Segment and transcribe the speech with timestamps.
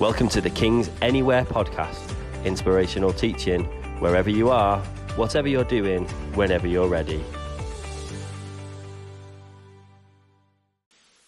[0.00, 2.14] Welcome to the King's Anywhere podcast,
[2.46, 3.64] inspirational teaching
[4.00, 4.78] wherever you are,
[5.16, 7.22] whatever you're doing, whenever you're ready.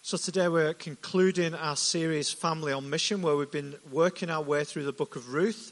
[0.01, 4.63] So, today we're concluding our series Family on Mission, where we've been working our way
[4.63, 5.71] through the book of Ruth.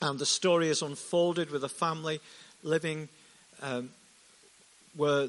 [0.00, 2.20] And the story is unfolded with a family
[2.62, 3.10] living
[3.60, 3.90] um,
[4.96, 5.28] where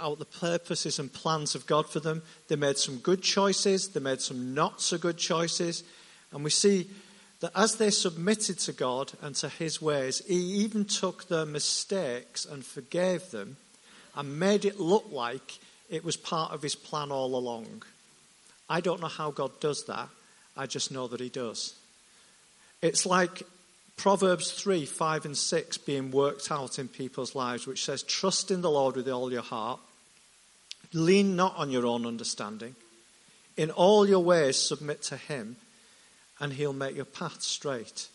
[0.00, 2.22] out the purposes and plans of God for them.
[2.48, 5.84] They made some good choices, they made some not so good choices.
[6.32, 6.88] And we see
[7.40, 12.44] that as they submitted to God and to His ways, He even took their mistakes
[12.44, 13.56] and forgave them
[14.16, 17.82] and made it look like it was part of His plan all along.
[18.68, 20.08] I don't know how God does that,
[20.56, 21.74] I just know that He does.
[22.82, 23.42] It's like
[23.98, 28.62] Proverbs 3, 5, and 6 being worked out in people's lives, which says, Trust in
[28.62, 29.80] the Lord with all your heart,
[30.92, 32.76] lean not on your own understanding.
[33.56, 35.56] In all your ways, submit to Him,
[36.38, 38.06] and He'll make your path straight.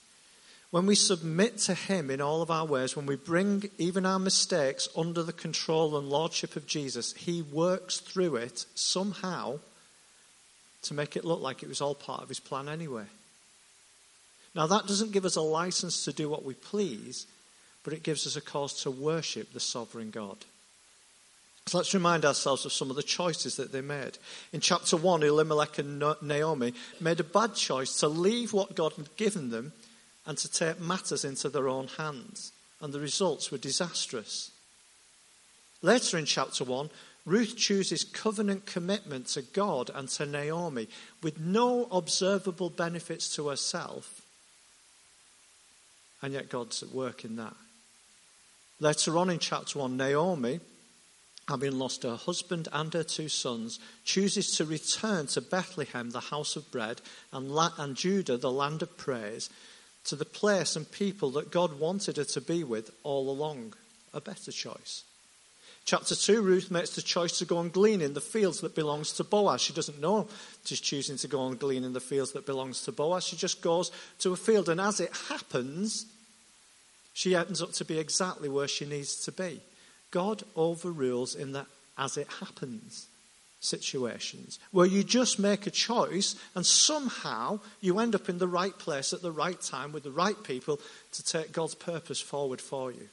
[0.71, 4.20] When we submit to Him in all of our ways, when we bring even our
[4.20, 9.59] mistakes under the control and lordship of Jesus, He works through it somehow
[10.84, 13.03] to make it look like it was all part of His plan anyway.
[14.55, 17.26] Now, that doesn't give us a license to do what we please,
[17.84, 20.37] but it gives us a cause to worship the sovereign God.
[21.65, 24.18] So let's remind ourselves of some of the choices that they made.
[24.51, 29.15] In chapter 1, Elimelech and Naomi made a bad choice to leave what God had
[29.15, 29.71] given them
[30.26, 34.51] and to take matters into their own hands, and the results were disastrous.
[35.81, 36.90] Later in chapter 1,
[37.26, 40.90] Ruth chooses covenant commitment to God and to Naomi
[41.21, 44.23] with no observable benefits to herself
[46.24, 47.54] and yet God's at work in that.
[48.79, 50.62] Later on in chapter 1, Naomi,
[51.49, 56.55] having lost her husband and her two sons, chooses to return to Bethlehem, the house
[56.55, 57.02] of bread,
[57.34, 59.49] and, La- and Judah, the land of praise,
[60.05, 63.74] to the place and people that God wanted her to be with all along.
[64.13, 65.03] A better choice.
[65.86, 69.12] Chapter 2, Ruth makes the choice to go and glean in the fields that belongs
[69.14, 69.59] to Boaz.
[69.59, 70.30] She doesn't know
[70.64, 73.26] she's choosing to go and glean in the fields that belongs to Boaz.
[73.26, 76.06] She just goes to a field, and as it happens,
[77.13, 79.62] she ends up to be exactly where she needs to be.
[80.12, 83.07] God overrules in that as it happens
[83.59, 88.78] situations where you just make a choice and somehow you end up in the right
[88.78, 90.79] place at the right time with the right people
[91.13, 93.07] to take God's purpose forward for you.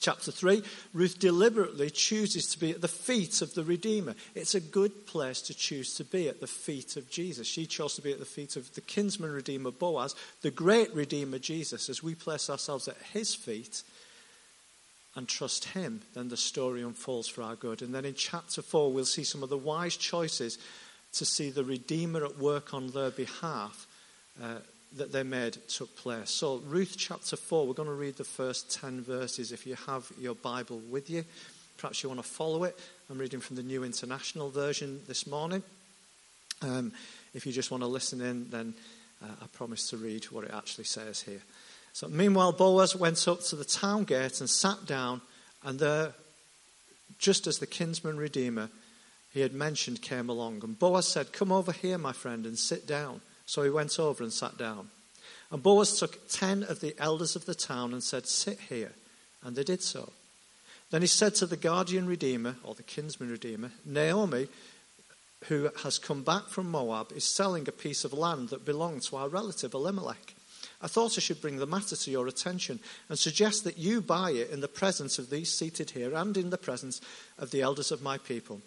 [0.00, 4.14] Chapter 3, Ruth deliberately chooses to be at the feet of the Redeemer.
[4.34, 7.46] It's a good place to choose to be at the feet of Jesus.
[7.46, 11.38] She chose to be at the feet of the kinsman Redeemer Boaz, the great Redeemer
[11.38, 11.88] Jesus.
[11.88, 13.82] As we place ourselves at his feet
[15.16, 17.82] and trust him, then the story unfolds for our good.
[17.82, 20.58] And then in chapter 4, we'll see some of the wise choices
[21.14, 23.86] to see the Redeemer at work on their behalf.
[24.40, 24.58] Uh,
[24.96, 26.30] that they made took place.
[26.30, 29.52] So, Ruth chapter 4, we're going to read the first 10 verses.
[29.52, 31.24] If you have your Bible with you,
[31.76, 32.78] perhaps you want to follow it.
[33.10, 35.62] I'm reading from the New International Version this morning.
[36.62, 36.92] Um,
[37.34, 38.74] if you just want to listen in, then
[39.22, 41.42] uh, I promise to read what it actually says here.
[41.92, 45.20] So, meanwhile, Boaz went up to the town gate and sat down,
[45.64, 46.12] and there,
[47.18, 48.70] just as the kinsman redeemer
[49.32, 52.86] he had mentioned came along, and Boaz said, Come over here, my friend, and sit
[52.86, 53.20] down.
[53.48, 54.90] So he went over and sat down.
[55.50, 58.92] And Boaz took ten of the elders of the town and said, Sit here.
[59.42, 60.12] And they did so.
[60.90, 64.48] Then he said to the guardian redeemer, or the kinsman redeemer, Naomi,
[65.44, 69.16] who has come back from Moab, is selling a piece of land that belonged to
[69.16, 70.34] our relative Elimelech.
[70.82, 74.32] I thought I should bring the matter to your attention and suggest that you buy
[74.32, 77.00] it in the presence of these seated here and in the presence
[77.38, 78.60] of the elders of my people.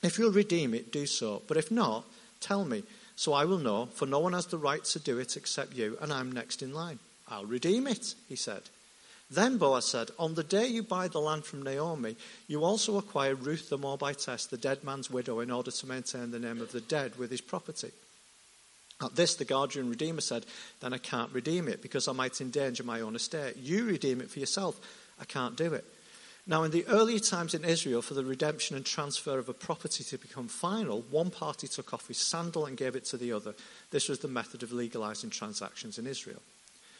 [0.00, 1.42] If you'll redeem it, do so.
[1.48, 2.04] But if not,
[2.38, 2.84] tell me,
[3.16, 5.96] so I will know, for no one has the right to do it except you,
[6.00, 6.98] and I'm next in line.
[7.28, 8.62] I'll redeem it, he said.
[9.30, 12.16] Then Boaz said, On the day you buy the land from Naomi,
[12.46, 16.38] you also acquire Ruth the Moabitess, the dead man's widow, in order to maintain the
[16.38, 17.90] name of the dead with his property.
[19.02, 20.46] At this, the guardian redeemer said,
[20.80, 23.56] Then I can't redeem it, because I might endanger my own estate.
[23.56, 24.78] You redeem it for yourself.
[25.20, 25.84] I can't do it.
[26.48, 30.04] Now, in the earlier times in Israel, for the redemption and transfer of a property
[30.04, 33.54] to become final, one party took off his sandal and gave it to the other.
[33.90, 36.40] This was the method of legalizing transactions in Israel.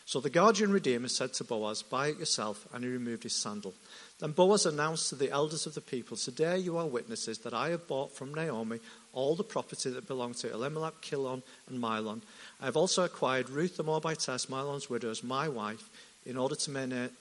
[0.05, 3.75] So the guardian redeemer said to Boaz, Buy it yourself, and he removed his sandal.
[4.19, 7.69] Then Boaz announced to the elders of the people, Today you are witnesses that I
[7.71, 8.81] have bought from Naomi
[9.13, 12.23] all the property that belonged to Elimelech, Chilion, and Mahlon.
[12.61, 15.89] I have also acquired Ruth the Moabitess, Mahlon's widow, as my wife,
[16.25, 16.71] in order to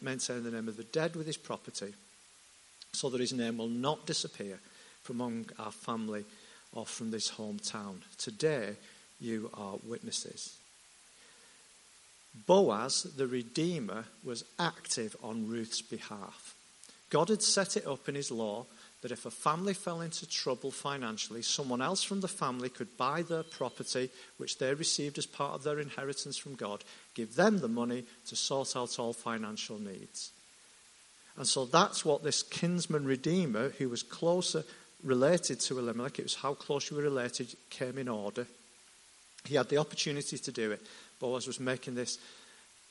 [0.01, 1.94] maintain the name of the dead with his property
[2.95, 4.59] so that his name will not disappear
[5.03, 6.25] from among our family
[6.74, 7.97] or from this hometown.
[8.18, 8.75] Today,
[9.19, 10.57] you are witnesses.
[12.47, 16.53] Boaz, the Redeemer, was active on Ruth's behalf.
[17.09, 18.65] God had set it up in his law
[19.01, 23.21] that if a family fell into trouble financially, someone else from the family could buy
[23.21, 26.83] their property, which they received as part of their inheritance from God,
[27.13, 30.31] give them the money to sort out all financial needs.
[31.38, 34.64] And so that's what this kinsman redeemer, who was closer
[35.04, 38.48] related to Elimelech, it was how close you were related, came in order.
[39.46, 40.82] He had the opportunity to do it.
[41.20, 42.18] Boaz was making this,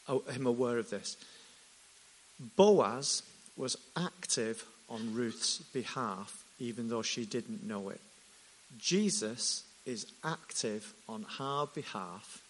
[0.08, 1.16] uh, him aware of this.
[2.56, 3.22] Boaz
[3.56, 8.00] was active on Ruth's behalf, even though she didn't know it.
[8.78, 12.42] Jesus is active on our behalf,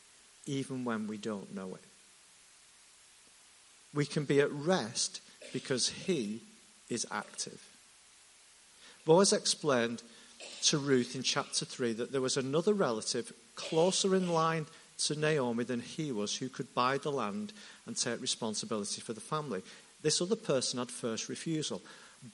[0.46, 1.84] even when we don't know it.
[3.94, 5.20] We can be at rest
[5.52, 6.40] because he
[6.88, 7.62] is active.
[9.04, 10.02] Boaz explained
[10.62, 14.66] to Ruth in chapter 3 that there was another relative closer in line
[14.98, 17.52] to Naomi than he was who could buy the land
[17.86, 19.62] and take responsibility for the family.
[20.02, 21.82] This other person had first refusal.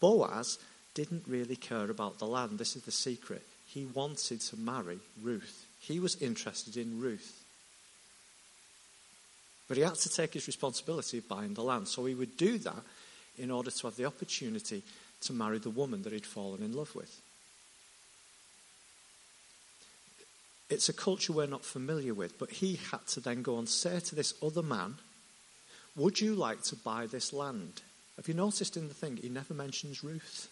[0.00, 0.58] Boaz
[0.94, 2.58] didn't really care about the land.
[2.58, 3.42] This is the secret.
[3.66, 7.36] He wanted to marry Ruth, he was interested in Ruth.
[9.68, 11.86] But he had to take his responsibility of buying the land.
[11.86, 12.82] So he would do that
[13.40, 14.82] in order to have the opportunity
[15.22, 17.20] to marry the woman that he'd fallen in love with.
[20.68, 23.98] It's a culture we're not familiar with, but he had to then go and say
[23.98, 24.94] to this other man,
[25.96, 27.82] Would you like to buy this land?
[28.16, 30.48] Have you noticed in the thing, he never mentions Ruth?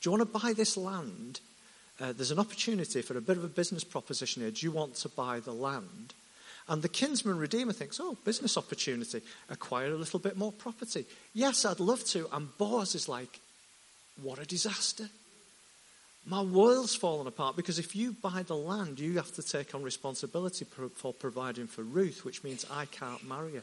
[0.00, 1.40] Do you want to buy this land?
[2.00, 4.50] Uh, there's an opportunity for a bit of a business proposition here.
[4.50, 6.12] Do you want to buy the land?
[6.68, 9.20] And the kinsman redeemer thinks, oh, business opportunity,
[9.50, 11.04] acquire a little bit more property.
[11.34, 12.26] Yes, I'd love to.
[12.32, 13.40] And Boaz is like,
[14.22, 15.08] what a disaster.
[16.26, 19.82] My world's fallen apart because if you buy the land, you have to take on
[19.82, 23.62] responsibility for providing for Ruth, which means I can't marry her.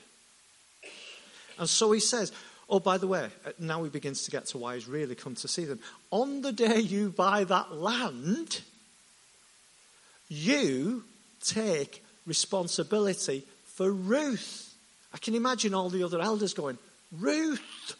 [1.58, 2.32] And so he says,
[2.70, 5.36] Oh, by the way, uh, now he begins to get to why he's really come
[5.36, 5.80] to see them.
[6.10, 8.62] On the day you buy that land,
[10.30, 11.04] you
[11.44, 14.74] take responsibility for Ruth.
[15.14, 16.78] I can imagine all the other elders going,
[17.12, 17.96] Ruth.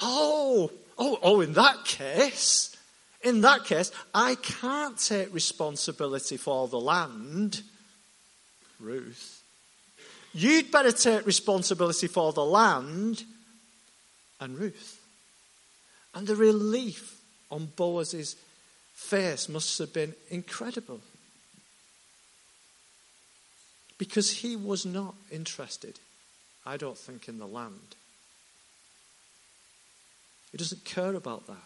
[0.00, 2.76] Oh, oh, oh, in that case,
[3.22, 7.62] in that case, I can't take responsibility for the land.
[8.80, 9.42] Ruth.
[10.34, 13.24] You'd better take responsibility for the land
[14.40, 15.00] and Ruth.
[16.14, 17.20] And the relief
[17.50, 18.36] on Boaz's
[18.94, 21.00] face must have been incredible.
[23.98, 25.98] Because he was not interested,
[26.64, 27.96] I don't think, in the land.
[30.52, 31.56] He doesn't care about that.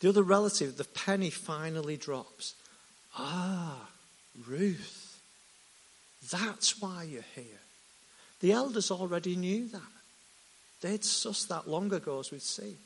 [0.00, 2.54] The other relative, the penny finally drops.
[3.16, 3.88] Ah,
[4.46, 5.20] Ruth.
[6.30, 7.60] That's why you're here.
[8.40, 9.80] The elders already knew that.
[10.80, 12.76] They'd sussed that long ago, as we'd see.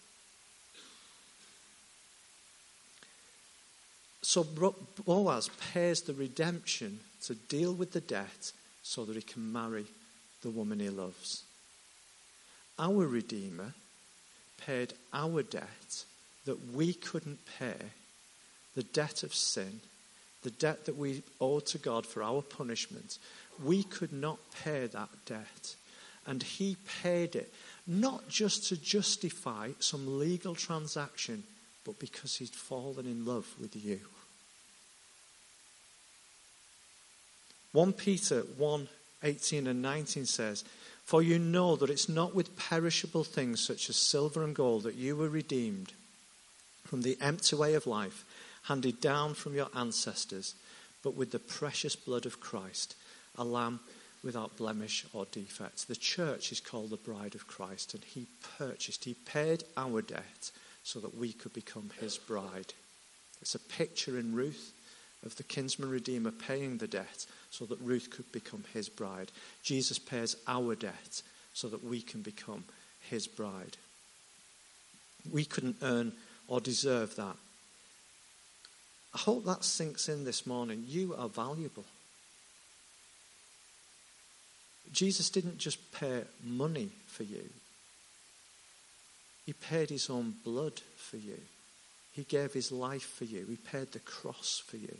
[4.22, 8.52] So Boaz pays the redemption to deal with the debt
[8.82, 9.86] so that he can marry
[10.42, 11.44] the woman he loves.
[12.78, 13.74] Our Redeemer
[14.66, 16.04] paid our debt
[16.46, 17.76] that we couldn't pay,
[18.74, 19.80] the debt of sin,
[20.42, 23.18] the debt that we owed to God for our punishment.
[23.62, 25.74] We could not pay that debt.
[26.26, 27.52] And He paid it,
[27.86, 31.42] not just to justify some legal transaction,
[31.84, 34.00] but because He'd fallen in love with you.
[37.72, 38.88] 1 Peter 1
[39.22, 40.64] 18 and 19 says,
[41.04, 44.94] For you know that it's not with perishable things such as silver and gold that
[44.94, 45.92] you were redeemed
[46.84, 48.24] from the empty way of life
[48.64, 50.54] handed down from your ancestors,
[51.02, 52.94] but with the precious blood of Christ,
[53.36, 53.80] a lamb
[54.22, 55.86] without blemish or defect.
[55.86, 58.26] The church is called the bride of Christ, and he
[58.58, 60.50] purchased, he paid our debt
[60.82, 62.74] so that we could become his bride.
[63.40, 64.72] It's a picture in Ruth
[65.24, 69.30] of the kinsman redeemer paying the debt so that Ruth could become his bride.
[69.62, 71.22] Jesus pays our debt
[71.52, 72.64] so that we can become
[73.08, 73.76] his bride.
[75.30, 76.12] We couldn't earn
[76.48, 77.36] or deserve that.
[79.14, 80.84] I hope that sinks in this morning.
[80.86, 81.84] You are valuable.
[84.92, 87.44] Jesus didn't just pay money for you,
[89.46, 91.38] He paid His own blood for you.
[92.12, 93.46] He gave His life for you.
[93.48, 94.96] He paid the cross for you.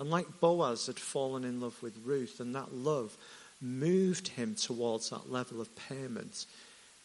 [0.00, 3.16] And like Boaz had fallen in love with Ruth, and that love
[3.60, 6.46] moved him towards that level of payment,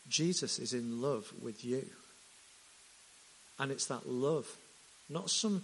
[0.07, 1.85] Jesus is in love with you.
[3.59, 4.47] And it's that love,
[5.09, 5.63] not some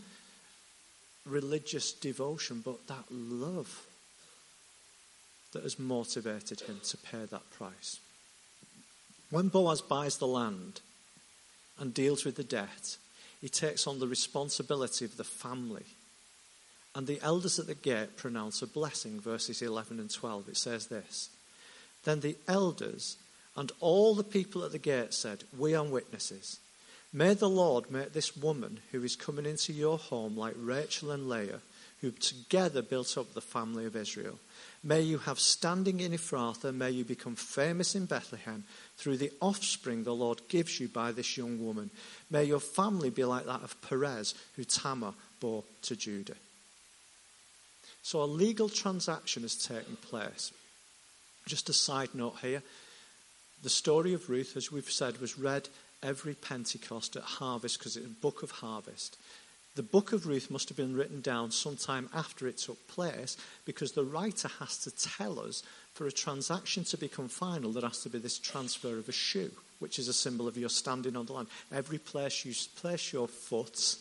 [1.26, 3.86] religious devotion, but that love
[5.54, 8.00] that has motivated him to pay that price.
[9.30, 10.82] When Boaz buys the land
[11.80, 12.98] and deals with the debt,
[13.40, 15.86] he takes on the responsibility of the family.
[16.94, 20.50] And the elders at the gate pronounce a blessing, verses 11 and 12.
[20.50, 21.30] It says this
[22.04, 23.18] Then the elders
[23.56, 26.60] and all the people at the gate said, We are witnesses.
[27.14, 31.28] May the Lord make this woman who is coming into your home like Rachel and
[31.28, 31.60] Leah,
[32.00, 34.40] who together built up the family of Israel.
[34.84, 36.74] May you have standing in Ephrathah.
[36.74, 38.64] May you become famous in Bethlehem
[38.98, 41.92] through the offspring the Lord gives you by this young woman.
[42.30, 46.38] May your family be like that of Perez, who Tamar bore to Judah.
[48.04, 50.52] So a legal transaction has taken place.
[51.46, 52.62] Just a side note here
[53.64, 55.70] the story of Ruth, as we've said, was read
[56.02, 59.18] every Pentecost at harvest because it's a book of harvest.
[59.76, 63.92] The book of Ruth must have been written down sometime after it took place because
[63.92, 68.10] the writer has to tell us for a transaction to become final, there has to
[68.10, 71.34] be this transfer of a shoe, which is a symbol of your standing on the
[71.34, 71.48] land.
[71.72, 73.96] Every place you place your foot,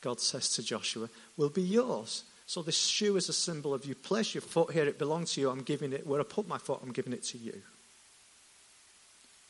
[0.00, 2.24] God says to Joshua, will be yours.
[2.46, 5.40] So this shoe is a symbol of you place your foot here, it belongs to
[5.40, 7.62] you, I'm giving it, where I put my foot, I'm giving it to you.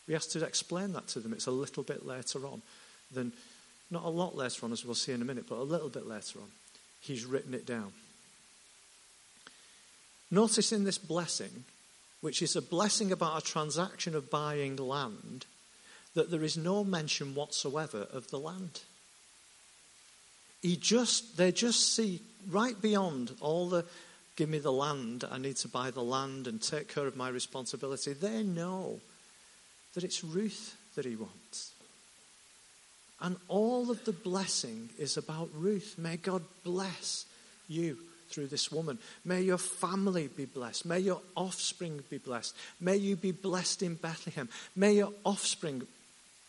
[0.07, 1.33] We have to explain that to them.
[1.33, 2.63] It's a little bit later on
[3.13, 3.33] than,
[3.91, 6.07] not a lot later on, as we'll see in a minute, but a little bit
[6.07, 6.49] later on.
[7.01, 7.93] He's written it down.
[10.31, 11.65] Notice in this blessing,
[12.21, 15.47] which is a blessing about a transaction of buying land,
[16.15, 18.81] that there is no mention whatsoever of the land.
[20.63, 23.85] He just, they just see right beyond all the
[24.37, 27.29] give me the land, I need to buy the land and take care of my
[27.29, 28.13] responsibility.
[28.13, 29.01] They know
[29.95, 31.73] that it's Ruth that he wants.
[33.21, 35.97] And all of the blessing is about Ruth.
[35.97, 37.27] May God bless
[37.69, 37.99] you
[38.31, 38.99] through this woman.
[39.25, 40.87] May your family be blessed.
[40.87, 42.57] May your offspring be blessed.
[42.81, 44.49] May you be blessed in Bethlehem.
[44.75, 45.83] May your offspring,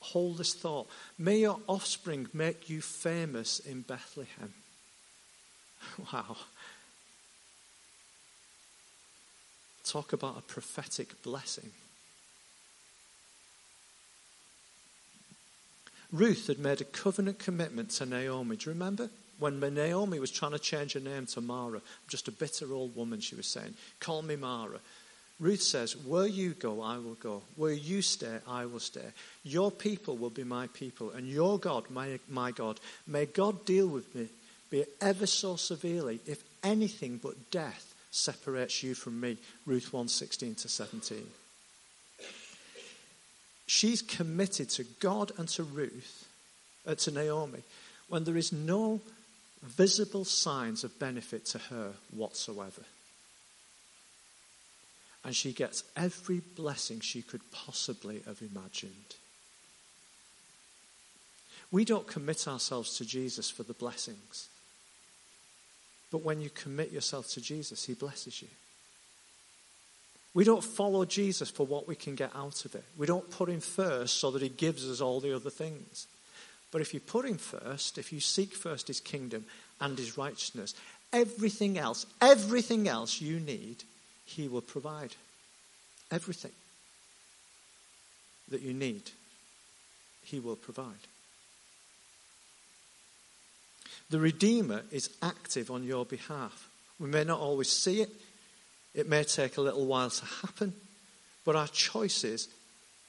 [0.03, 4.53] hold this thought, may your offspring make you famous in Bethlehem.
[6.13, 6.37] Wow.
[9.83, 11.71] Talk about a prophetic blessing.
[16.13, 18.55] Ruth had made a covenant commitment to Naomi.
[18.55, 19.09] Do you remember?
[19.39, 23.19] When Naomi was trying to change her name to Mara, just a bitter old woman,
[23.19, 24.79] she was saying, Call me Mara.
[25.43, 27.41] Ruth says, Where you go, I will go.
[27.57, 29.11] Where you stay, I will stay.
[29.43, 32.79] Your people will be my people, and your God, my, my God.
[33.05, 34.29] May God deal with me,
[34.69, 39.37] be ever so severely, if anything but death separates you from me.
[39.65, 41.27] Ruth 1 16 to 17.
[43.65, 46.25] She's committed to God and to Ruth,
[46.87, 47.63] uh, to Naomi,
[48.07, 49.01] when there is no
[49.61, 52.83] visible signs of benefit to her whatsoever.
[55.25, 59.15] And she gets every blessing she could possibly have imagined.
[61.71, 64.49] We don't commit ourselves to Jesus for the blessings.
[66.11, 68.49] But when you commit yourself to Jesus, He blesses you.
[70.33, 72.83] We don't follow Jesus for what we can get out of it.
[72.97, 76.07] We don't put him first so that he gives us all the other things.
[76.71, 79.45] But if you put him first, if you seek first his kingdom
[79.79, 80.73] and his righteousness,
[81.11, 83.83] everything else, everything else you need,
[84.25, 85.15] he will provide.
[86.11, 86.51] Everything
[88.49, 89.11] that you need,
[90.23, 91.07] he will provide.
[94.09, 96.69] The Redeemer is active on your behalf.
[96.99, 98.09] We may not always see it,
[98.93, 100.73] it may take a little while to happen,
[101.45, 102.47] but our choices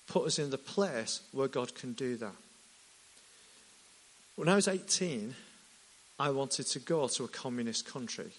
[0.06, 2.34] put us in the place where God can do that.
[4.36, 5.34] When I was 18,
[6.18, 8.32] I wanted to go to a communist country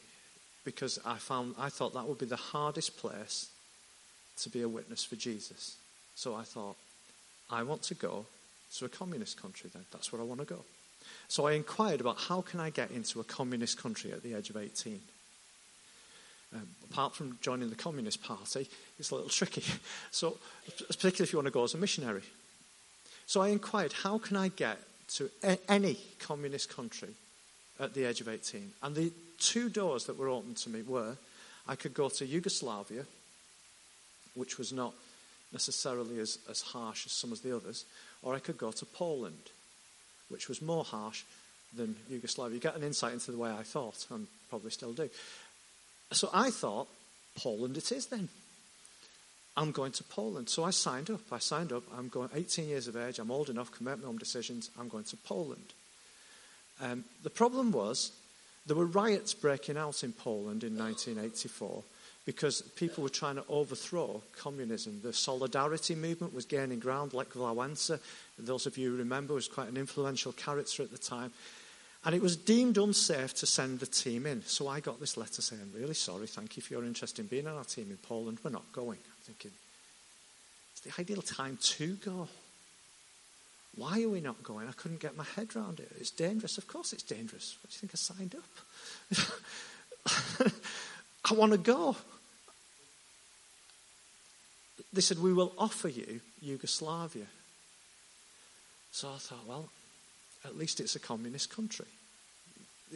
[0.66, 3.50] because I found I thought that would be the hardest place
[4.42, 5.78] to be a witness for Jesus.
[6.16, 6.76] So I thought,
[7.50, 8.26] I want to go
[8.78, 9.86] to a communist country then.
[9.92, 10.66] That's where I want to go.
[11.28, 14.50] So I inquired about how can I get into a communist country at the age
[14.50, 15.00] of 18.
[16.54, 19.64] Um, apart from joining the Communist Party, it's a little tricky.
[20.12, 20.38] So,
[20.88, 22.22] particularly if you want to go as a missionary.
[23.26, 24.78] So I inquired, how can I get
[25.16, 27.10] to a- any communist country
[27.80, 28.72] at the age of 18?
[28.82, 31.18] And the two doors that were open to me were
[31.68, 33.06] I could go to Yugoslavia,
[34.36, 34.94] which was not
[35.52, 37.86] necessarily as, as harsh as some of the others,
[38.22, 39.52] or I could go to Poland,
[40.30, 41.24] which was more harsh
[41.76, 42.56] than Yugoslavia.
[42.56, 45.10] You get an insight into the way I thought, and probably still do.
[46.12, 46.88] So I thought,
[47.36, 48.30] Poland it is then.
[49.58, 50.50] I'm going to Poland.
[50.50, 51.22] So I signed up.
[51.32, 51.84] I signed up.
[51.98, 53.20] I'm going 18 years of age.
[53.20, 54.70] I'm old enough, can make my own decisions.
[54.80, 55.74] I'm going to Poland.
[56.82, 58.12] Um, the problem was
[58.66, 61.84] There were riots breaking out in Poland in 1984
[62.26, 65.02] because people were trying to overthrow communism.
[65.04, 67.14] The solidarity movement was gaining ground.
[67.14, 68.00] Lech Wałęsa,
[68.40, 71.32] those of you who remember, was quite an influential character at the time.
[72.04, 74.44] And it was deemed unsafe to send the team in.
[74.46, 77.48] So I got this letter saying, really sorry, thank you for your interest in being
[77.48, 78.40] on our team in Poland.
[78.44, 79.00] We're not going.
[79.00, 79.52] I'm thinking,
[80.72, 82.28] it's the ideal time to go.
[83.76, 84.68] Why are we not going?
[84.68, 85.92] I couldn't get my head around it.
[86.00, 86.58] It's dangerous.
[86.58, 87.58] Of course, it's dangerous.
[87.62, 88.44] What do you think I signed up?
[91.30, 91.98] I want to go.
[94.94, 97.26] They said, We will offer you Yugoslavia.
[98.92, 99.70] So I thought, well,
[100.46, 101.88] at least it's a communist country.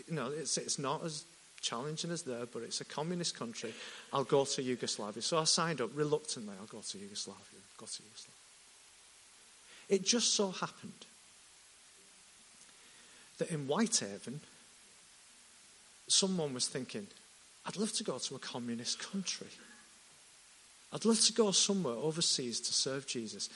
[0.07, 1.25] You know, it's, it's not as
[1.59, 3.73] challenging as there, but it's a communist country.
[4.13, 5.21] I'll go to Yugoslavia.
[5.21, 6.55] So I signed up reluctantly.
[6.57, 7.43] I'll go to Yugoslavia.
[7.53, 8.38] I'll go to Yugoslavia.
[9.89, 11.05] It just so happened
[13.39, 14.41] that in Whitehaven,
[16.07, 17.07] someone was thinking,
[17.65, 19.47] I'd love to go to a communist country.
[20.93, 23.49] I'd love to go somewhere overseas to serve Jesus.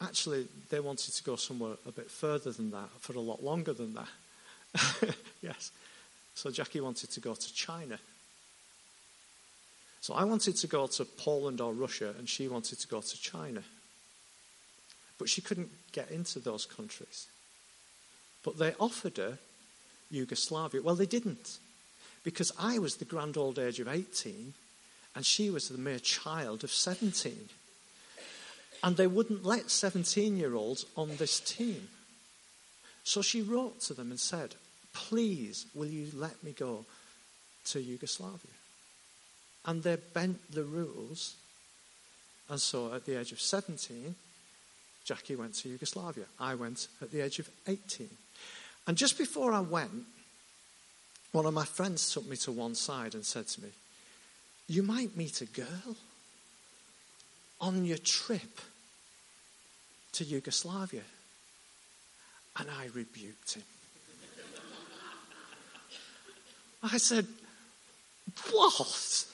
[0.00, 3.72] Actually, they wanted to go somewhere a bit further than that for a lot longer
[3.72, 5.14] than that.
[5.42, 5.70] yes.
[6.34, 7.98] So Jackie wanted to go to China.
[10.00, 13.20] So I wanted to go to Poland or Russia, and she wanted to go to
[13.20, 13.62] China.
[15.18, 17.26] But she couldn't get into those countries.
[18.44, 19.38] But they offered her
[20.10, 20.82] Yugoslavia.
[20.82, 21.58] Well, they didn't,
[22.24, 24.54] because I was the grand old age of 18
[25.14, 27.48] and she was the mere child of 17.
[28.82, 31.88] And they wouldn't let 17 year olds on this team.
[33.04, 34.54] So she wrote to them and said,
[34.92, 36.84] Please, will you let me go
[37.66, 38.52] to Yugoslavia?
[39.64, 41.36] And they bent the rules.
[42.48, 44.14] And so at the age of 17,
[45.04, 46.24] Jackie went to Yugoslavia.
[46.38, 48.08] I went at the age of 18.
[48.86, 50.06] And just before I went,
[51.32, 53.68] one of my friends took me to one side and said to me,
[54.68, 55.96] You might meet a girl
[57.60, 58.60] on your trip
[60.12, 61.02] to Yugoslavia.
[62.58, 63.62] And I rebuked him.
[66.82, 67.26] I said,
[68.50, 69.26] What?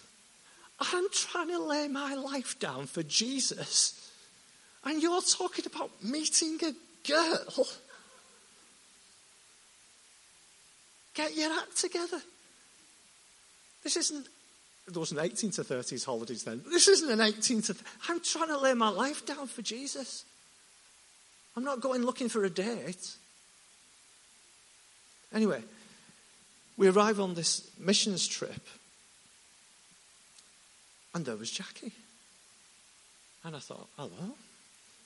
[0.81, 4.08] I'm trying to lay my life down for Jesus.
[4.88, 6.72] And you're talking about meeting a
[7.07, 7.66] girl.
[11.12, 12.22] Get your act together.
[13.85, 14.27] This isn't,
[14.87, 16.62] there wasn't 18 to 30s holidays then.
[16.72, 17.77] This isn't an 18 to,
[18.09, 20.24] I'm trying to lay my life down for Jesus.
[21.55, 23.14] I'm not going looking for a date.
[25.35, 25.62] Anyway,
[26.79, 28.66] we arrive on this missions trip,
[31.14, 31.92] and there was Jackie.
[33.44, 34.35] And I thought, hello.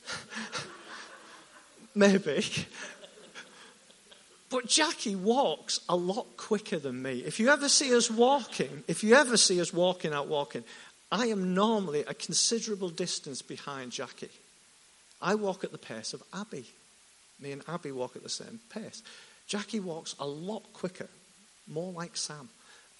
[1.94, 2.44] Maybe.
[4.50, 7.20] But Jackie walks a lot quicker than me.
[7.20, 10.62] If you ever see us walking, if you ever see us walking out walking,
[11.10, 14.30] I am normally a considerable distance behind Jackie.
[15.22, 16.66] I walk at the pace of Abby.
[17.40, 19.02] Me and Abby walk at the same pace.
[19.46, 21.08] Jackie walks a lot quicker,
[21.66, 22.48] more like Sam.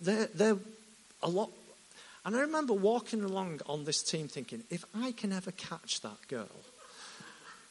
[0.01, 0.59] They're, they're
[1.23, 1.51] a lot.
[2.25, 6.29] And I remember walking along on this team thinking, if I can ever catch that
[6.29, 6.49] girl,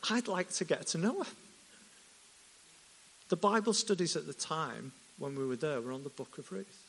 [0.10, 1.30] I'd like to get to know her.
[3.30, 6.52] The Bible studies at the time when we were there were on the book of
[6.52, 6.86] Ruth.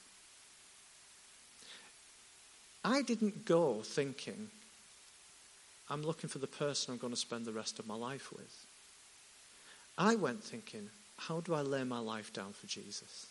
[2.84, 4.48] I didn't go thinking,
[5.88, 8.66] I'm looking for the person I'm going to spend the rest of my life with.
[9.96, 13.26] I went thinking, how do I lay my life down for Jesus?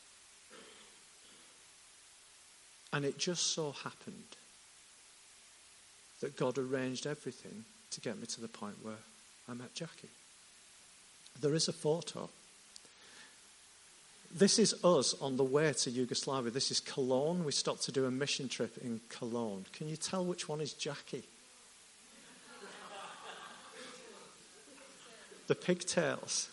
[2.94, 4.36] And it just so happened
[6.22, 8.96] that God arranged everything to get me to the point where
[9.50, 10.10] I met Jackie.
[11.40, 12.30] There is a photo.
[14.34, 16.52] This is us on the way to Yugoslavia.
[16.52, 17.44] This is Cologne.
[17.44, 19.66] We stopped to do a mission trip in Cologne.
[19.74, 21.24] Can you tell which one is Jackie?
[25.48, 26.50] the pigtails.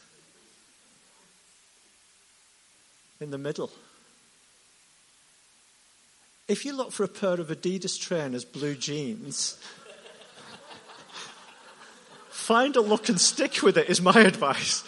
[3.21, 3.71] In the middle.
[6.49, 9.57] If you look for a pair of Adidas trainers, blue jeans,
[12.49, 14.83] Find a look and stick with it, is my advice.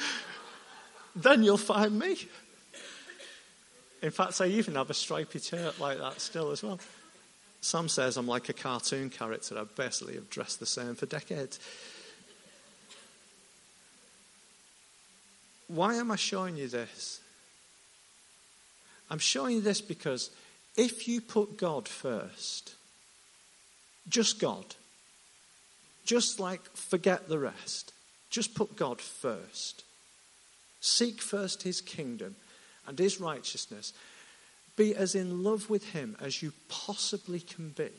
[1.14, 2.16] then you'll find me.
[4.01, 6.81] In fact, I even have a stripy shirt like that still as well.
[7.61, 9.59] Sam says I'm like a cartoon character.
[9.59, 11.61] I basically have dressed the same for decades.
[15.68, 17.20] Why am I showing you this?
[19.11, 20.31] I'm showing you this because
[20.79, 22.75] if you put God first,
[24.09, 24.77] just God,
[26.11, 27.92] just like forget the rest.
[28.31, 29.85] Just put God first.
[30.81, 32.35] Seek first his kingdom
[32.88, 33.92] and his righteousness.
[34.77, 37.90] Be as in love with Him as you possibly can be.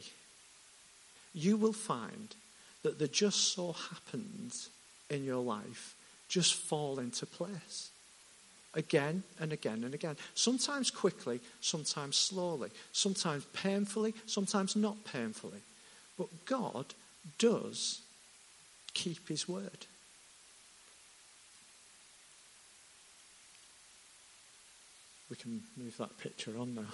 [1.34, 2.36] You will find
[2.84, 4.70] that the just so happens
[5.10, 5.96] in your life
[6.28, 7.92] just fall into place
[8.74, 10.18] again and again and again.
[10.36, 15.62] Sometimes quickly, sometimes slowly, sometimes painfully, sometimes not painfully.
[16.18, 16.88] But God
[17.38, 18.01] does
[18.94, 19.86] keep his word.
[25.30, 26.82] We can move that picture on now.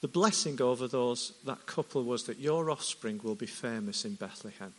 [0.00, 4.72] the blessing over those that couple was that your offspring will be famous in Bethlehem.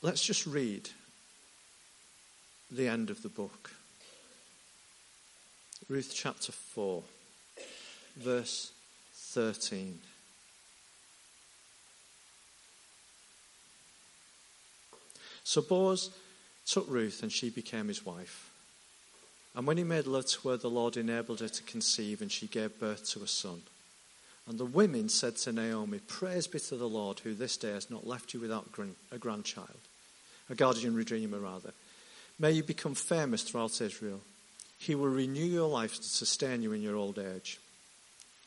[0.00, 0.90] Let's just read
[2.70, 3.72] the end of the book.
[5.88, 7.02] Ruth chapter 4,
[8.16, 8.70] verse
[9.34, 9.98] 13.
[15.42, 16.10] So Boaz
[16.66, 18.50] took Ruth and she became his wife.
[19.54, 22.46] And when he made love to her, the Lord enabled her to conceive and she
[22.46, 23.62] gave birth to a son.
[24.48, 27.90] And the women said to Naomi, Praise be to the Lord who this day has
[27.90, 28.68] not left you without
[29.10, 29.68] a grandchild,
[30.50, 31.72] a guardian redeemer rather.
[32.38, 34.20] May you become famous throughout Israel.
[34.78, 37.58] He will renew your life to sustain you in your old age.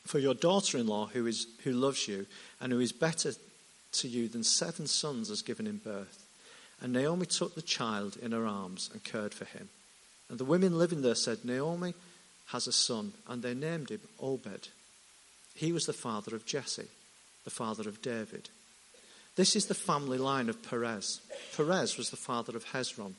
[0.06, 2.26] For your daughter in law, who, is, who loves you
[2.60, 3.32] and who is better
[3.92, 6.26] to you than seven sons, has given him birth.
[6.80, 9.68] And Naomi took the child in her arms and cared for him.
[10.30, 11.94] And the women living there said, Naomi
[12.46, 14.68] has a son, and they named him Obed.
[15.54, 16.88] He was the father of Jesse,
[17.44, 18.48] the father of David.
[19.36, 21.20] This is the family line of Perez.
[21.56, 23.12] Perez was the father of Hezron.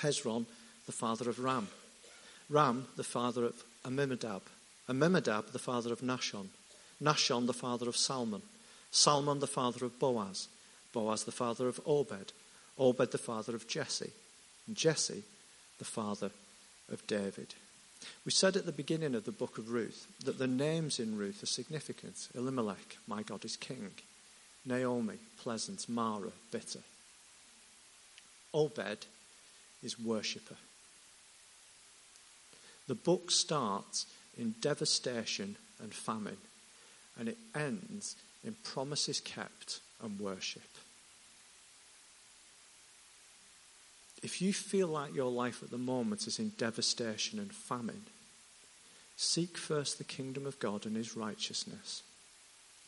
[0.00, 0.46] Hezron,
[0.86, 1.68] the father of Ram.
[2.48, 4.42] Ram, the father of Amminadab.
[4.90, 6.48] Amminadab, the father of Nahshon.
[7.02, 8.42] Nahshon, the father of Salmon.
[8.90, 10.48] Salmon, the father of Boaz.
[10.92, 12.32] Boaz the father of Obed,
[12.78, 14.12] Obed the father of Jesse,
[14.66, 15.22] and Jesse
[15.78, 16.30] the father
[16.90, 17.54] of David.
[18.24, 21.42] We said at the beginning of the book of Ruth that the names in Ruth
[21.42, 22.28] are significant.
[22.34, 23.90] Elimelech, my God is king.
[24.64, 25.88] Naomi, pleasant.
[25.88, 26.80] Mara, bitter.
[28.52, 29.06] Obed
[29.82, 30.56] is worshipper.
[32.88, 36.36] The book starts in devastation and famine,
[37.18, 40.62] and it ends in promises kept and worship.
[44.22, 48.02] If you feel like your life at the moment is in devastation and famine,
[49.16, 52.02] seek first the kingdom of God and his righteousness,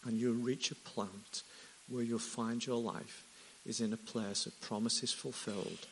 [0.05, 1.43] and you'll reach a plant
[1.89, 3.25] where you'll find your life
[3.65, 5.87] is in a place of promises fulfilled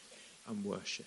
[0.48, 1.06] and worship.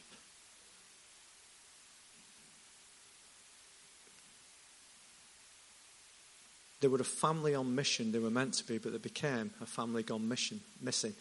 [6.84, 8.12] They were a family on mission.
[8.12, 11.14] They were meant to be, but they became a family gone mission, missing.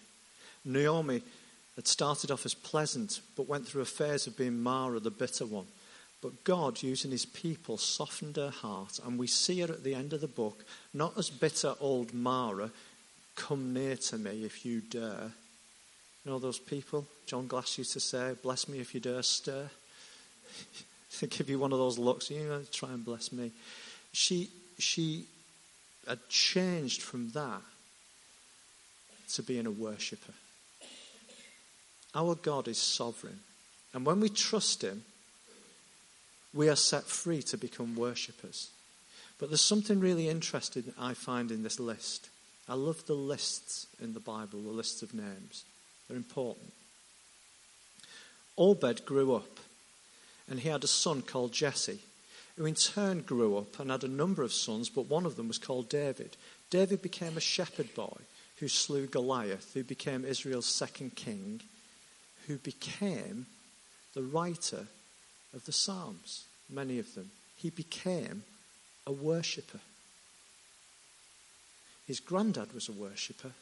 [0.65, 1.23] Naomi
[1.77, 5.47] had started off as pleasant, but went through a phase of being Mara, the bitter
[5.47, 5.67] one.
[6.21, 10.13] But God, using his people, softened her heart, and we see her at the end
[10.13, 12.73] of the book, not as bitter old Mara,
[13.37, 15.31] come near to me if you dare.
[16.25, 17.07] You know those people?
[17.27, 19.71] John Glass used to say, Bless me if you dare stir.
[21.31, 23.53] give you one of those looks, you know, try and bless me.
[24.13, 25.27] She, she
[26.09, 27.63] had changed from that
[29.35, 30.33] to being a worshipper.
[32.15, 33.41] Our God is sovereign.
[33.95, 35.05] And when we trust Him,
[36.53, 38.71] we are set free to become worshippers.
[39.39, 42.29] But there's something really interesting I find in this list.
[42.69, 45.65] I love the lists in the Bible, the lists of names.
[46.09, 46.73] They're important.
[48.59, 49.59] Obed grew up,
[50.49, 52.01] and he had a son called Jesse
[52.57, 55.49] who in turn grew up and had a number of sons, but one of them
[55.49, 56.37] was called David.
[56.71, 58.19] David became a shepherd boy
[58.57, 61.63] who slew Goliath, who became Israel's second king,
[62.47, 63.47] who became
[64.15, 64.87] the writer
[65.55, 67.31] of the Psalms, many of them.
[67.57, 68.45] He became
[69.07, 69.81] a worshipper.
[72.07, 73.53] His granddad was a worshipper,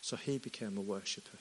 [0.00, 1.38] so he became a worshipper.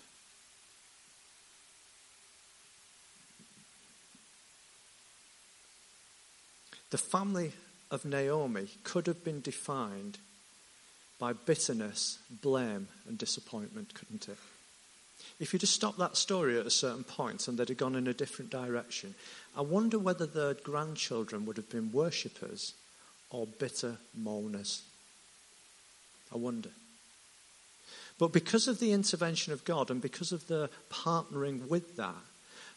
[6.89, 7.53] The family
[7.91, 10.17] of Naomi could have been defined
[11.19, 14.37] by bitterness, blame, and disappointment, couldn't it?
[15.39, 18.07] If you'd have stopped that story at a certain point and they'd have gone in
[18.07, 19.15] a different direction,
[19.55, 22.73] I wonder whether their grandchildren would have been worshippers
[23.29, 24.83] or bitter mourners.
[26.33, 26.69] I wonder.
[28.19, 32.15] But because of the intervention of God and because of the partnering with that,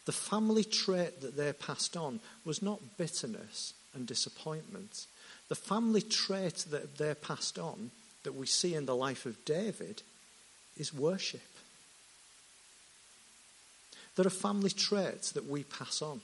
[0.04, 5.06] the family trait that they passed on was not bitterness, and disappointment.
[5.48, 7.90] The family trait that they're passed on,
[8.22, 10.02] that we see in the life of David,
[10.76, 11.40] is worship.
[14.16, 16.20] There are family traits that we pass on.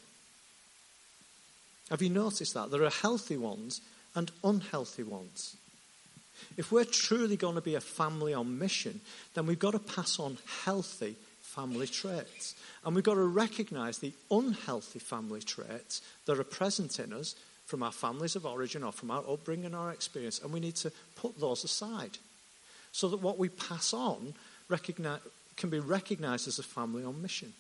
[1.91, 2.71] Have you noticed that?
[2.71, 3.81] There are healthy ones
[4.15, 5.57] and unhealthy ones.
[6.57, 9.01] If we're truly going to be a family on mission,
[9.35, 12.55] then we've got to pass on healthy family traits.
[12.85, 17.35] And we've got to recognize the unhealthy family traits that are present in us
[17.67, 20.93] from our families of origin or from our upbringing or experience, and we need to
[21.17, 22.19] put those aside
[22.93, 24.35] so that what we pass on
[25.57, 27.53] can be recognized as a family on mission.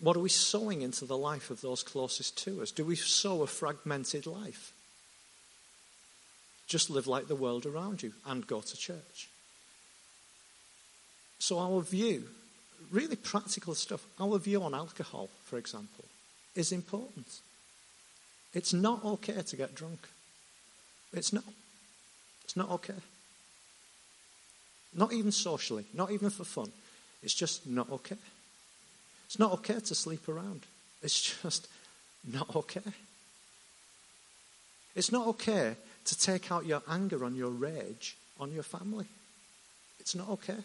[0.00, 2.70] What are we sowing into the life of those closest to us?
[2.70, 4.72] Do we sow a fragmented life?
[6.66, 9.28] Just live like the world around you and go to church.
[11.38, 12.24] So, our view,
[12.90, 16.04] really practical stuff, our view on alcohol, for example,
[16.54, 17.26] is important.
[18.52, 20.08] It's not okay to get drunk.
[21.12, 21.44] It's not.
[22.44, 22.94] It's not okay.
[24.94, 26.72] Not even socially, not even for fun.
[27.22, 28.16] It's just not okay.
[29.26, 30.62] It's not okay to sleep around.
[31.02, 31.68] It's just
[32.24, 32.92] not okay.
[34.94, 39.06] It's not okay to take out your anger on your rage on your family.
[40.00, 40.56] It's not okay.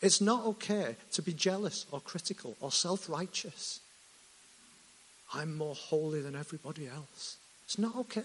[0.00, 3.80] It's not okay to be jealous or critical or self righteous.
[5.32, 7.36] I'm more holy than everybody else.
[7.64, 8.22] It's not okay.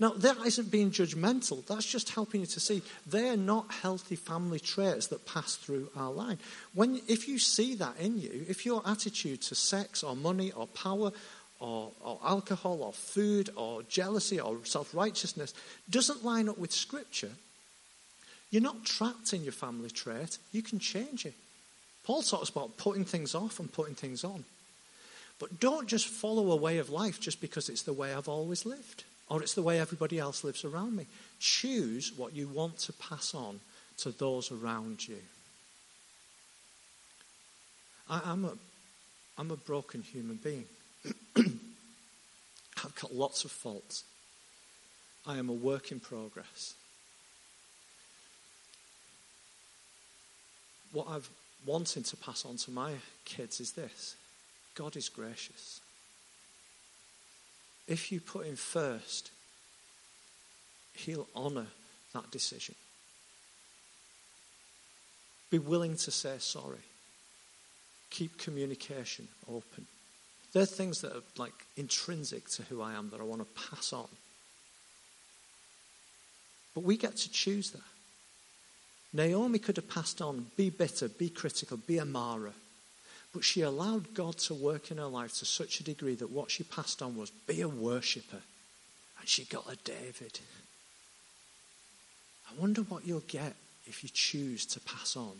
[0.00, 1.64] Now, that isn't being judgmental.
[1.66, 6.10] That's just helping you to see they're not healthy family traits that pass through our
[6.10, 6.38] line.
[6.74, 10.66] When, if you see that in you, if your attitude to sex or money or
[10.66, 11.12] power
[11.60, 15.54] or, or alcohol or food or jealousy or self righteousness
[15.88, 17.30] doesn't line up with Scripture,
[18.54, 20.38] you're not trapped in your family trait.
[20.52, 21.34] You can change it.
[22.04, 24.44] Paul talks about putting things off and putting things on.
[25.40, 28.64] But don't just follow a way of life just because it's the way I've always
[28.64, 31.06] lived or it's the way everybody else lives around me.
[31.40, 33.58] Choose what you want to pass on
[33.98, 35.18] to those around you.
[38.08, 38.52] I, am a,
[39.36, 40.66] I'm a broken human being.
[41.36, 44.04] I've got lots of faults.
[45.26, 46.74] I am a work in progress.
[50.94, 51.28] What I've
[51.66, 52.92] wanted to pass on to my
[53.24, 54.14] kids is this
[54.74, 55.80] God is gracious.
[57.86, 59.30] If you put him first,
[60.94, 61.66] he'll honour
[62.14, 62.76] that decision.
[65.50, 66.78] Be willing to say sorry.
[68.10, 69.86] Keep communication open.
[70.52, 73.92] They're things that are like intrinsic to who I am that I want to pass
[73.92, 74.08] on.
[76.72, 77.82] But we get to choose that.
[79.14, 82.52] Naomi could have passed on be bitter, be critical, be a Mara.
[83.32, 86.50] But she allowed God to work in her life to such a degree that what
[86.50, 88.40] she passed on was be a worshipper.
[89.20, 90.40] And she got a David.
[92.50, 93.54] I wonder what you'll get
[93.86, 95.32] if you choose to pass on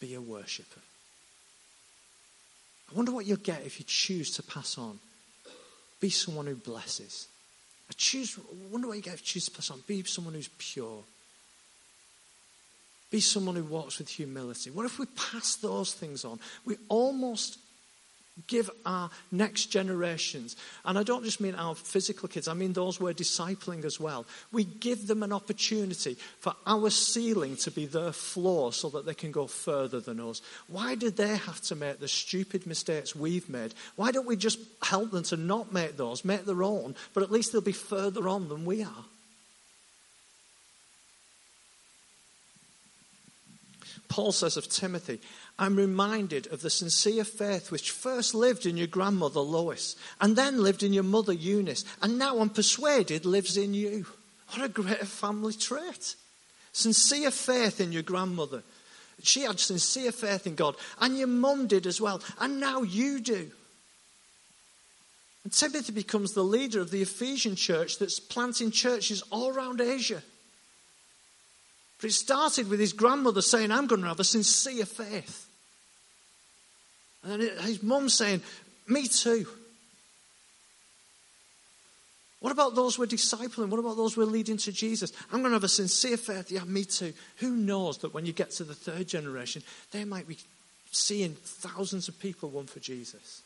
[0.00, 0.80] be a worshipper.
[2.90, 4.98] I wonder what you'll get if you choose to pass on
[6.00, 7.28] be someone who blesses.
[7.88, 8.38] I choose,
[8.70, 11.04] wonder what you get if you choose to pass on be someone who's pure.
[13.12, 14.70] Be someone who walks with humility.
[14.70, 16.40] What if we pass those things on?
[16.64, 17.58] We almost
[18.46, 22.98] give our next generations, and I don't just mean our physical kids, I mean those
[22.98, 24.24] we're discipling as well.
[24.50, 29.12] We give them an opportunity for our ceiling to be their floor so that they
[29.12, 30.40] can go further than us.
[30.68, 33.74] Why did they have to make the stupid mistakes we've made?
[33.96, 37.30] Why don't we just help them to not make those, make their own, but at
[37.30, 39.04] least they'll be further on than we are?
[44.08, 45.20] Paul says of Timothy,
[45.58, 50.62] I'm reminded of the sincere faith which first lived in your grandmother Lois, and then
[50.62, 54.06] lived in your mother Eunice, and now I'm persuaded lives in you.
[54.50, 56.16] What a great family trait.
[56.72, 58.62] Sincere faith in your grandmother.
[59.22, 63.20] She had sincere faith in God, and your mum did as well, and now you
[63.20, 63.50] do.
[65.44, 70.22] And Timothy becomes the leader of the Ephesian church that's planting churches all around Asia.
[72.02, 75.46] But it started with his grandmother saying, I'm going to have a sincere faith.
[77.22, 78.42] And his mum saying,
[78.88, 79.46] Me too.
[82.40, 83.68] What about those we're discipling?
[83.68, 85.12] What about those we're leading to Jesus?
[85.30, 86.50] I'm going to have a sincere faith.
[86.50, 87.12] Yeah, me too.
[87.36, 89.62] Who knows that when you get to the third generation,
[89.92, 90.38] they might be
[90.90, 93.42] seeing thousands of people won for Jesus.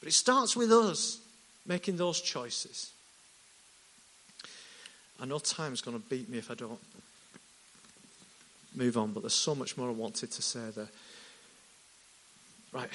[0.00, 1.20] But it starts with us
[1.64, 2.90] making those choices.
[5.20, 6.78] I know time's going to beat me if I don't
[8.74, 10.88] move on, but there's so much more I wanted to say there.
[12.72, 12.90] Right,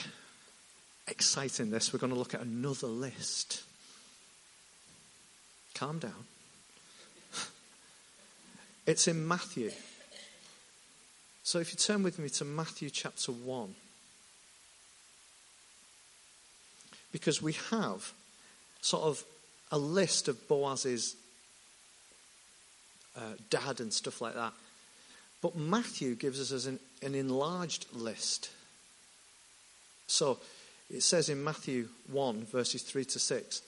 [1.07, 1.91] exciting this.
[1.91, 3.63] We're going to look at another list.
[5.73, 6.25] Calm down.
[8.86, 9.71] It's in Matthew.
[11.43, 13.75] So if you turn with me to Matthew chapter 1.
[17.12, 18.13] Because we have
[18.81, 19.23] sort of
[19.71, 21.15] a list of Boaz's
[23.15, 24.54] uh, dad and stuff like that.
[25.41, 28.52] But Matthew gives us an, an enlarged list.
[30.08, 30.39] So
[30.89, 33.62] it says in Matthew 1, verses 3 to 6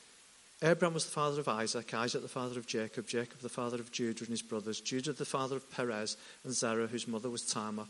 [0.64, 3.92] Abraham was the father of Isaac, Isaac the father of Jacob, Jacob the father of
[3.92, 7.86] Judah and his brothers, Judah the father of Perez and Zerah, whose mother was Tamar,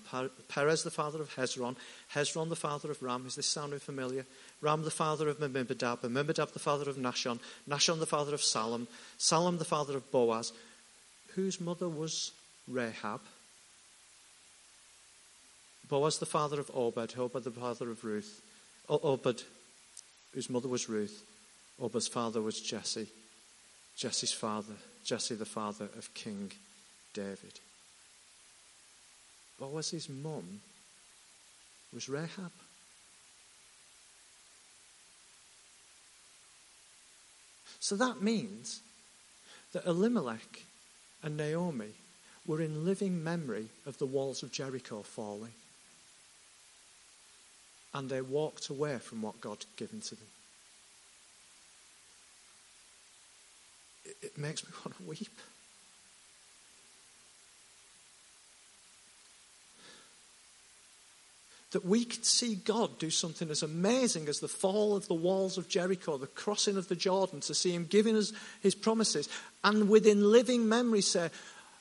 [0.49, 1.75] Perez the father of Hezron,
[2.15, 3.27] Hezron the father of Ram.
[3.27, 4.25] Is this sounding familiar?
[4.59, 7.39] Ram the father of Amminadab, Amminadab the father of Nahshon,
[7.69, 8.87] Nahshon the father of Salom,
[9.19, 10.51] Salom the father of Boaz,
[11.35, 12.31] whose mother was
[12.67, 13.21] Rahab.
[15.89, 18.41] Boaz the father of Obed, Obed the father of Ruth,
[18.89, 19.43] Obed,
[20.33, 21.23] whose mother was Ruth.
[21.81, 23.07] Obed's father was Jesse.
[23.95, 26.51] Jesse's father, Jesse the father of King
[27.13, 27.59] David.
[29.59, 30.61] Boaz's mum
[31.93, 32.51] was Rahab.
[37.79, 38.81] So that means
[39.73, 40.63] that Elimelech
[41.23, 41.93] and Naomi
[42.45, 45.53] were in living memory of the walls of Jericho falling.
[47.93, 50.27] And they walked away from what God had given to them.
[54.23, 55.39] it makes me want to weep.
[61.73, 65.57] That we could see God do something as amazing as the fall of the walls
[65.57, 68.31] of Jericho, the crossing of the Jordan, to see Him giving us
[68.61, 69.27] His promises,
[69.63, 71.29] and within living memory say,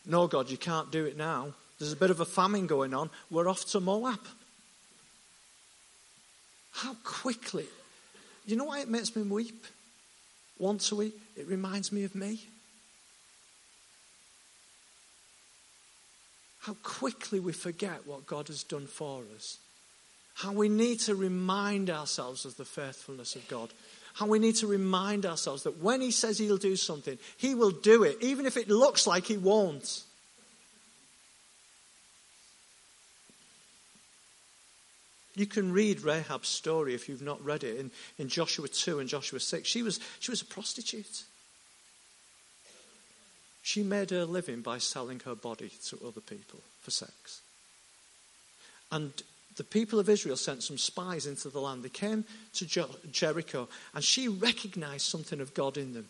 [0.05, 1.55] No, God, you can't do it now.
[1.78, 3.11] There's a bit of a famine going on.
[3.31, 4.20] We're off to Moab.
[6.72, 7.66] How quickly.
[8.46, 9.66] You know why it makes me weep?
[10.59, 11.14] Once a week?
[11.37, 12.40] It reminds me of me.
[16.61, 19.59] How quickly we forget what God has done for us.
[20.35, 23.73] How we need to remind ourselves of the faithfulness of God.
[24.14, 27.71] How we need to remind ourselves that when He says He'll do something, He will
[27.71, 30.05] do it, even if it looks like He won't.
[35.35, 39.09] You can read Rahab's story if you've not read it in, in Joshua 2 and
[39.09, 39.66] Joshua 6.
[39.66, 41.25] She was, she was a prostitute.
[43.62, 47.40] She made her living by selling her body to other people for sex.
[48.92, 49.12] And
[49.57, 51.83] the people of Israel sent some spies into the land.
[51.83, 52.24] They came
[52.55, 56.09] to Jericho, and she recognized something of God in them.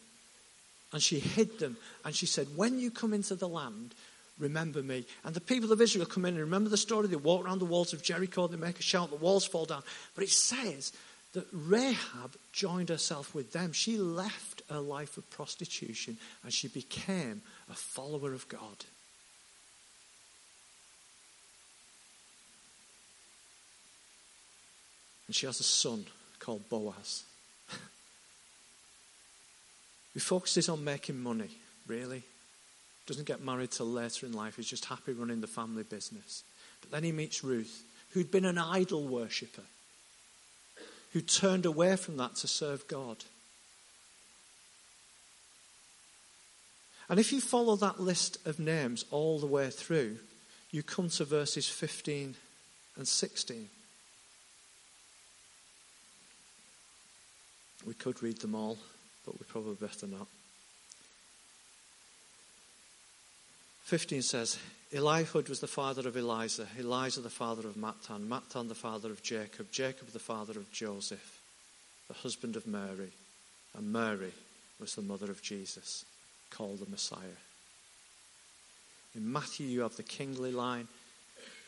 [0.92, 1.78] And she hid them.
[2.04, 3.94] And she said, When you come into the land,
[4.38, 5.06] remember me.
[5.24, 7.08] And the people of Israel come in and remember the story.
[7.08, 9.82] They walk around the walls of Jericho, they make a shout, the walls fall down.
[10.14, 10.92] But it says
[11.32, 13.72] that Rahab joined herself with them.
[13.72, 17.40] She left her life of prostitution and she became
[17.70, 18.84] a follower of God.
[25.32, 26.04] And she has a son
[26.40, 27.24] called Boaz.
[30.12, 31.48] He focuses on making money,
[31.86, 32.22] really.
[33.06, 34.56] Doesn't get married till later in life.
[34.56, 36.44] He's just happy running the family business.
[36.82, 39.62] But then he meets Ruth, who'd been an idol worshipper
[41.14, 43.24] who turned away from that to serve God.
[47.08, 50.18] And if you follow that list of names all the way through,
[50.70, 52.34] you come to verses 15
[52.98, 53.70] and 16.
[57.86, 58.78] We could read them all,
[59.24, 60.26] but we probably better not.
[63.84, 64.58] 15 says,
[64.92, 69.22] Elihud was the father of Eliza, Eliza the father of Matthan, Matthan the father of
[69.22, 71.40] Jacob, Jacob the father of Joseph,
[72.08, 73.10] the husband of Mary,
[73.76, 74.32] and Mary
[74.80, 76.04] was the mother of Jesus,
[76.50, 77.38] called the Messiah.
[79.14, 80.88] In Matthew, you have the kingly line.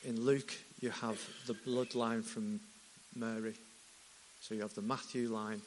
[0.04, 2.60] In Luke, you have the bloodline from
[3.14, 3.54] Mary.
[4.40, 5.60] So you have the Matthew line,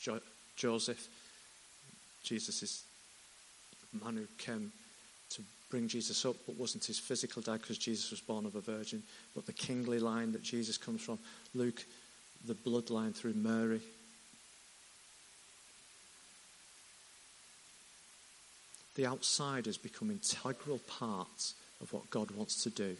[0.00, 0.20] jo-
[0.56, 1.08] Joseph.
[2.22, 2.82] Jesus is
[3.92, 4.72] the man who came
[5.30, 8.60] to bring Jesus up, but wasn't his physical dad because Jesus was born of a
[8.60, 9.02] virgin,
[9.34, 11.18] but the kingly line that Jesus comes from.
[11.54, 11.84] Luke,
[12.46, 13.80] the bloodline through Mary.
[18.96, 22.96] The outsiders become integral parts of what God wants to do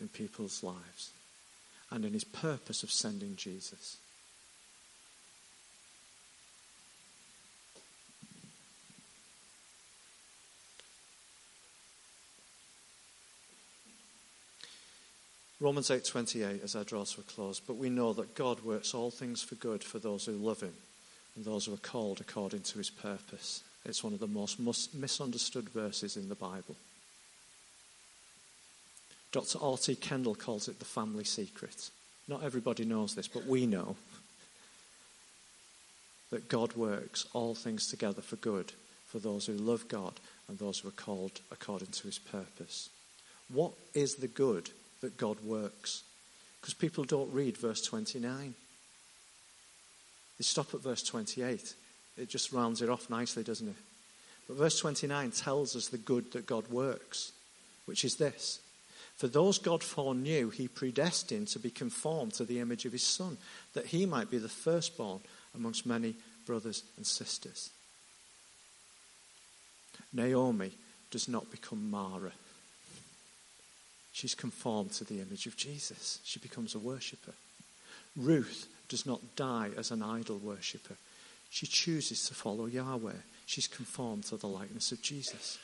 [0.00, 1.12] in people's lives
[1.90, 3.98] and in his purpose of sending Jesus.
[15.60, 19.10] Romans 8:28 as I draw to a close, but we know that God works all
[19.10, 20.74] things for good for those who love him
[21.34, 23.62] and those who are called according to his purpose.
[23.84, 24.58] It's one of the most
[24.94, 26.76] misunderstood verses in the Bible.
[29.32, 29.58] Dr.
[29.60, 29.96] R.T.
[29.96, 31.90] Kendall calls it the family secret.
[32.28, 33.96] Not everybody knows this, but we know
[36.30, 38.72] that God works all things together for good
[39.06, 42.90] for those who love God and those who are called according to his purpose.
[43.48, 44.70] What is the good
[45.00, 46.02] that God works?
[46.60, 48.54] Because people don't read verse 29.
[50.38, 51.74] They stop at verse 28.
[52.16, 53.76] It just rounds it off nicely, doesn't it?
[54.46, 57.32] But verse 29 tells us the good that God works,
[57.86, 58.60] which is this.
[59.16, 63.36] For those God foreknew, he predestined to be conformed to the image of his Son,
[63.74, 65.20] that he might be the firstborn
[65.54, 66.14] amongst many
[66.46, 67.70] brothers and sisters.
[70.12, 70.70] Naomi
[71.10, 72.32] does not become Mara.
[74.18, 76.18] She's conformed to the image of Jesus.
[76.24, 77.34] She becomes a worshipper.
[78.16, 80.96] Ruth does not die as an idol worshipper.
[81.50, 83.12] She chooses to follow Yahweh.
[83.46, 85.60] She's conformed to the likeness of Jesus.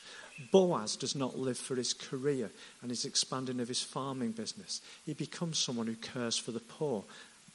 [0.53, 2.49] Boaz does not live for his career
[2.81, 4.79] and his expanding of his farming business.
[5.05, 7.03] He becomes someone who cares for the poor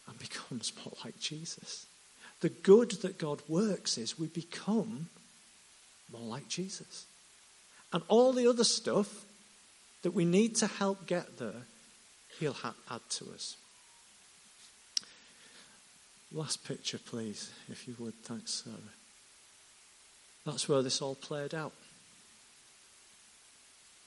[0.06, 1.86] and becomes more like Jesus.
[2.42, 5.08] The good that God works is we become
[6.12, 7.06] more like Jesus.
[7.90, 9.24] And all the other stuff
[10.02, 11.66] that we need to help get there,
[12.38, 13.56] He'll ha- add to us.
[16.32, 18.14] Last picture, please, if you would.
[18.22, 18.76] Thanks, Sarah.
[20.46, 21.72] That's where this all played out.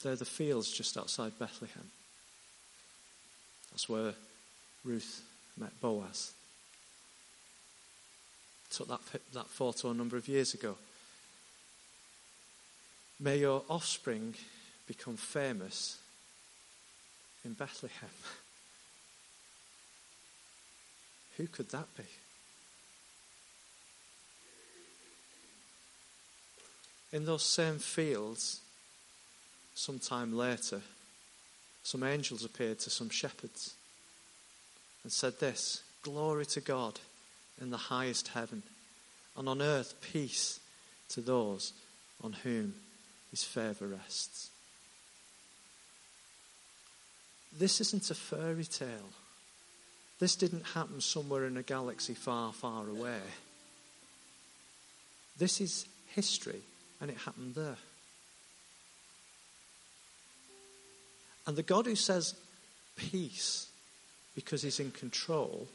[0.02, 1.90] They're the fields just outside Bethlehem.
[3.70, 4.14] That's where
[4.84, 5.22] Ruth
[5.58, 6.32] met Boaz.
[8.70, 9.00] Took that,
[9.32, 10.76] that photo a number of years ago.
[13.20, 14.34] May your offspring
[14.86, 15.98] become famous
[17.44, 18.10] in Bethlehem.
[21.36, 22.04] Who could that be?
[27.12, 28.60] In those same fields,
[29.74, 30.80] sometime later,
[31.82, 33.74] some angels appeared to some shepherds
[35.02, 36.98] and said this Glory to God
[37.60, 38.62] in the highest heaven,
[39.36, 40.60] and on earth peace
[41.10, 41.72] to those
[42.22, 42.74] on whom
[43.30, 44.50] his favour rests.
[47.58, 49.10] This isn't a fairy tale.
[50.18, 53.20] This didn't happen somewhere in a galaxy far, far away.
[55.38, 56.60] This is history,
[57.00, 57.76] and it happened there.
[61.46, 62.34] And the God who says
[62.96, 63.68] peace
[64.34, 65.68] because he's in control,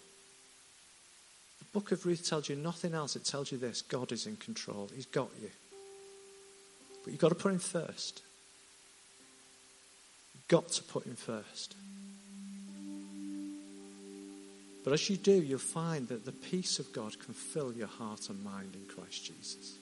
[1.60, 3.16] the book of Ruth tells you nothing else.
[3.16, 5.50] It tells you this God is in control, he's got you.
[7.04, 8.22] But you've got to put him first.
[10.50, 11.76] Got to put him first.
[14.84, 18.30] But as you do, you'll find that the peace of God can fill your heart
[18.30, 19.78] and mind in Christ Jesus.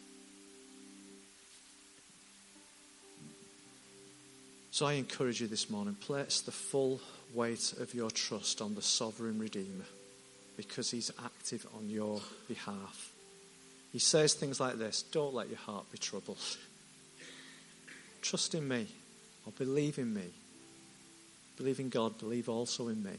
[4.72, 6.99] So I encourage you this morning place the full
[7.34, 9.86] weight of your trust on the sovereign Redeemer
[10.57, 13.11] because he's active on your behalf.
[13.93, 16.38] He says things like this Don't let your heart be troubled.
[18.22, 18.88] Trust in me
[19.45, 20.34] or believe in me.
[21.58, 23.12] Believe in God, believe also in me.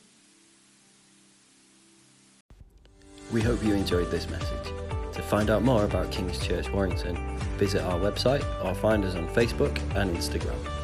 [3.33, 4.73] We hope you enjoyed this message.
[5.15, 7.17] To find out more about King's Church Warrington,
[7.59, 10.78] visit our website or find us on Facebook and Instagram.